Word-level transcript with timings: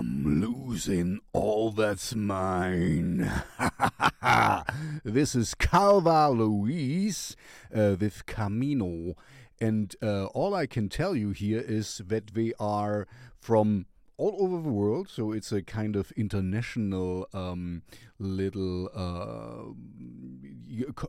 I'm 0.00 0.40
losing 0.40 1.20
all 1.34 1.72
that's 1.72 2.14
mine. 2.14 3.30
this 5.04 5.34
is 5.34 5.52
Calva 5.52 6.30
Louise 6.30 7.36
uh, 7.74 7.96
with 8.00 8.24
Camino. 8.24 9.14
And 9.60 9.94
uh, 10.02 10.24
all 10.28 10.54
I 10.54 10.64
can 10.64 10.88
tell 10.88 11.14
you 11.14 11.32
here 11.32 11.60
is 11.60 12.00
that 12.06 12.28
they 12.28 12.54
are 12.58 13.06
from 13.38 13.84
all 14.16 14.36
over 14.38 14.62
the 14.62 14.70
world. 14.70 15.10
So 15.10 15.32
it's 15.32 15.52
a 15.52 15.60
kind 15.60 15.96
of 15.96 16.12
international 16.12 17.28
um, 17.34 17.82
little 18.18 18.88
uh, 18.96 19.64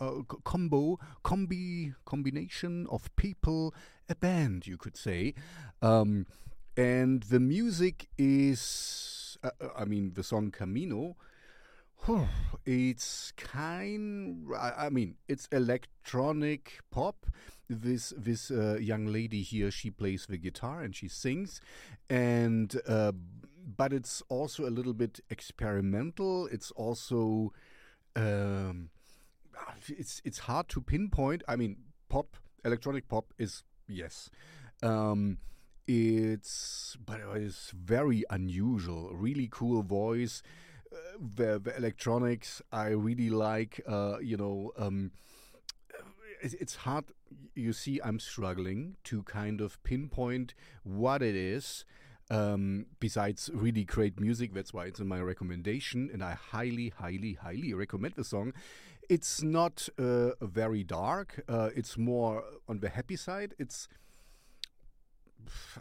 uh 0.00 0.22
combo, 0.44 1.00
combi, 1.24 1.96
combination 2.04 2.86
of 2.88 3.10
people, 3.16 3.74
a 4.08 4.14
band, 4.14 4.68
you 4.68 4.76
could 4.76 4.96
say. 4.96 5.34
Um, 5.82 6.26
and 6.76 7.22
the 7.24 7.40
music 7.40 8.08
is, 8.18 9.38
uh, 9.42 9.50
uh, 9.60 9.68
I 9.76 9.84
mean, 9.84 10.12
the 10.14 10.22
song 10.22 10.50
Camino. 10.50 11.16
It's 12.64 13.32
kind. 13.36 14.46
I 14.56 14.90
mean, 14.90 15.16
it's 15.26 15.48
electronic 15.50 16.78
pop. 16.90 17.26
This 17.68 18.12
this 18.16 18.50
uh, 18.50 18.78
young 18.80 19.06
lady 19.06 19.42
here, 19.42 19.72
she 19.72 19.90
plays 19.90 20.26
the 20.26 20.36
guitar 20.36 20.82
and 20.82 20.94
she 20.94 21.08
sings, 21.08 21.60
and 22.08 22.80
uh, 22.86 23.10
but 23.76 23.92
it's 23.92 24.22
also 24.28 24.68
a 24.68 24.70
little 24.70 24.94
bit 24.94 25.18
experimental. 25.30 26.46
It's 26.46 26.70
also 26.72 27.52
um, 28.14 28.90
it's 29.88 30.22
it's 30.24 30.38
hard 30.40 30.68
to 30.68 30.80
pinpoint. 30.80 31.42
I 31.48 31.56
mean, 31.56 31.76
pop, 32.08 32.36
electronic 32.64 33.08
pop 33.08 33.34
is 33.36 33.64
yes. 33.88 34.30
Um, 34.82 35.38
it's 35.86 36.96
but 37.04 37.20
it's 37.34 37.70
very 37.70 38.24
unusual. 38.30 39.10
Really 39.14 39.48
cool 39.50 39.82
voice. 39.82 40.42
Uh, 40.92 40.96
the, 41.18 41.58
the 41.58 41.76
electronics 41.76 42.62
I 42.72 42.88
really 42.88 43.30
like. 43.30 43.80
Uh, 43.86 44.18
you 44.20 44.36
know, 44.36 44.72
um, 44.78 45.12
it's 46.40 46.76
hard. 46.76 47.04
You 47.54 47.72
see, 47.72 48.00
I'm 48.04 48.20
struggling 48.20 48.96
to 49.04 49.22
kind 49.24 49.60
of 49.60 49.82
pinpoint 49.82 50.54
what 50.84 51.22
it 51.22 51.34
is. 51.34 51.84
Um, 52.28 52.86
besides 52.98 53.50
really 53.54 53.84
great 53.84 54.18
music, 54.20 54.52
that's 54.52 54.74
why 54.74 54.86
it's 54.86 54.98
in 54.98 55.06
my 55.06 55.20
recommendation, 55.20 56.10
and 56.12 56.24
I 56.24 56.32
highly, 56.32 56.92
highly, 56.98 57.34
highly 57.34 57.72
recommend 57.72 58.14
the 58.16 58.24
song. 58.24 58.52
It's 59.08 59.42
not 59.42 59.88
uh, 59.96 60.30
very 60.40 60.82
dark. 60.82 61.44
Uh, 61.48 61.70
it's 61.76 61.96
more 61.96 62.42
on 62.68 62.80
the 62.80 62.88
happy 62.88 63.14
side. 63.14 63.54
It's 63.60 63.86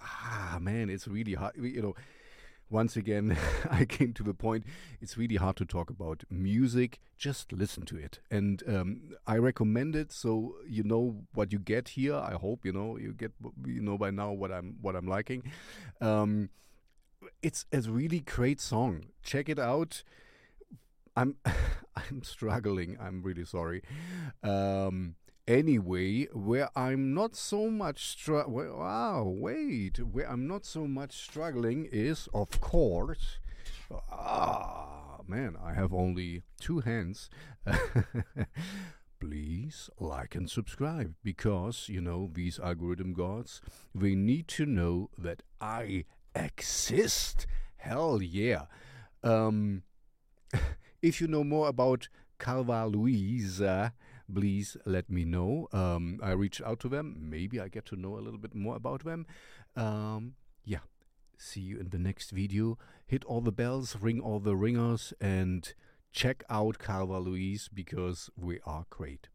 ah 0.02 0.58
man, 0.62 0.90
it's 0.90 1.08
really 1.08 1.34
hard. 1.34 1.54
You 1.58 1.82
know, 1.82 1.96
once 2.70 2.96
again, 2.96 3.38
I 3.70 3.86
came 3.86 4.14
to 4.14 4.24
the 4.24 4.34
point. 4.34 4.66
It's 5.02 5.18
really 5.18 5.36
hard 5.36 5.56
to 5.58 5.66
talk 5.66 5.90
about 5.90 6.24
music. 6.30 7.00
Just 7.18 7.52
listen 7.52 7.86
to 7.86 7.98
it, 7.98 8.20
and 8.30 8.64
um, 8.68 9.02
I 9.26 9.38
recommend 9.38 9.96
it 9.96 10.12
so 10.12 10.56
you 10.68 10.84
know 10.84 11.24
what 11.34 11.52
you 11.52 11.60
get 11.60 11.90
here. 11.90 12.16
I 12.16 12.34
hope 12.34 12.66
you 12.66 12.74
know 12.74 12.98
you 12.98 13.14
get 13.14 13.32
you 13.66 13.82
know 13.82 13.98
by 13.98 14.12
now 14.12 14.32
what 14.32 14.52
I'm 14.52 14.78
what 14.82 14.96
I'm 14.96 15.08
liking. 15.08 15.44
Um, 16.02 16.50
it's 17.42 17.66
a 17.72 17.82
really 17.82 18.20
great 18.20 18.60
song. 18.60 19.06
Check 19.24 19.50
it 19.50 19.60
out. 19.60 20.04
I'm 21.16 21.36
I'm 21.96 22.24
struggling. 22.24 22.98
I'm 23.00 23.22
really 23.22 23.46
sorry. 23.46 23.82
Um, 24.44 25.16
anyway, 25.48 26.26
where 26.34 26.70
I'm 26.76 27.14
not 27.14 27.36
so 27.36 27.70
much 27.70 28.10
str- 28.12 28.48
wow, 28.48 29.24
wait, 29.26 29.98
where 30.00 30.30
I'm 30.30 30.48
not 30.48 30.66
so 30.66 30.88
much 30.88 31.14
struggling 31.14 31.88
is, 31.92 32.28
of 32.34 32.60
course, 32.62 33.40
ah, 34.12 35.20
man, 35.28 35.56
I 35.62 35.74
have 35.74 35.94
only 35.94 36.44
two 36.60 36.80
hands. 36.80 37.30
Please 39.20 39.90
like 40.00 40.36
and 40.36 40.50
subscribe 40.50 41.16
because, 41.24 41.88
you 41.90 42.02
know, 42.02 42.30
these 42.34 42.60
algorithm 42.60 43.14
gods, 43.14 43.62
they 43.94 44.14
need 44.14 44.48
to 44.50 44.66
know 44.66 45.10
that 45.18 45.42
I 45.62 46.06
exist. 46.36 47.48
Hell 47.78 48.22
yeah. 48.22 48.66
Um, 49.24 49.84
if 51.02 51.22
you 51.22 51.28
know 51.28 51.44
more 51.44 51.70
about 51.70 52.10
Calva 52.38 52.86
Louise, 52.88 53.62
please 54.34 54.78
let 54.86 55.10
me 55.10 55.26
know. 55.26 55.68
Um, 55.72 56.20
I 56.22 56.32
reach 56.32 56.62
out 56.62 56.80
to 56.82 56.90
them. 56.90 57.16
Maybe 57.30 57.60
I 57.60 57.68
get 57.68 57.86
to 57.88 57.96
know 57.96 58.18
a 58.18 58.22
little 58.22 58.40
bit 58.40 58.56
more 58.56 58.76
about 58.76 59.04
them. 59.04 59.26
Um, 59.76 60.34
yeah. 60.64 60.80
See 61.38 61.62
you 61.62 61.80
in 61.80 61.90
the 61.90 62.00
next 62.00 62.32
video. 62.32 62.78
Hit 63.06 63.26
all 63.26 63.42
the 63.42 63.52
bells, 63.52 63.98
ring 64.00 64.20
all 64.20 64.40
the 64.40 64.56
ringers, 64.56 65.14
and 65.20 65.74
check 66.12 66.44
out 66.50 66.80
Calva 66.80 67.20
Louise 67.20 67.70
because 67.74 68.30
we 68.38 68.60
are 68.66 68.86
great. 68.90 69.28